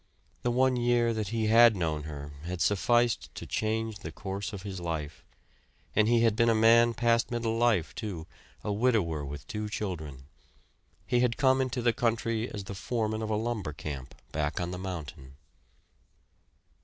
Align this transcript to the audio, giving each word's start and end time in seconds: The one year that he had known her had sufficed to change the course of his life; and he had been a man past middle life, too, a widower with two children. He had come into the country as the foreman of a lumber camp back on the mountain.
The 0.41 0.49
one 0.49 0.77
year 0.77 1.13
that 1.13 1.27
he 1.27 1.45
had 1.45 1.75
known 1.75 2.05
her 2.05 2.31
had 2.45 2.59
sufficed 2.59 3.29
to 3.35 3.45
change 3.45 3.99
the 3.99 4.11
course 4.11 4.51
of 4.51 4.63
his 4.63 4.79
life; 4.79 5.23
and 5.95 6.07
he 6.07 6.21
had 6.23 6.35
been 6.35 6.49
a 6.49 6.55
man 6.55 6.95
past 6.95 7.29
middle 7.29 7.55
life, 7.55 7.93
too, 7.93 8.25
a 8.63 8.73
widower 8.73 9.23
with 9.23 9.45
two 9.45 9.69
children. 9.69 10.23
He 11.05 11.19
had 11.19 11.37
come 11.37 11.61
into 11.61 11.83
the 11.83 11.93
country 11.93 12.51
as 12.51 12.63
the 12.63 12.73
foreman 12.73 13.21
of 13.21 13.29
a 13.29 13.35
lumber 13.35 13.73
camp 13.73 14.15
back 14.31 14.59
on 14.59 14.71
the 14.71 14.79
mountain. 14.79 15.35